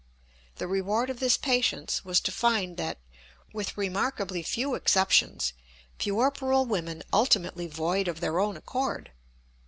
The 0.55 0.65
reward 0.67 1.11
of 1.11 1.19
this 1.19 1.37
patience 1.37 2.03
was 2.03 2.19
to 2.21 2.31
find 2.31 2.75
that, 2.77 2.97
with 3.53 3.77
remarkably 3.77 4.41
few 4.41 4.73
exceptions, 4.73 5.53
puerperal 5.99 6.65
women 6.65 7.03
ultimately 7.13 7.67
void 7.67 8.07
of 8.07 8.19
their 8.19 8.39
own 8.39 8.57
accord. 8.57 9.11